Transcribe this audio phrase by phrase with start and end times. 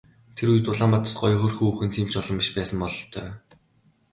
[0.35, 3.27] Тэр үед Улаанбаатарт гоё хөөрхөн хүүхэн тийм ч олон биш байсан бололтой.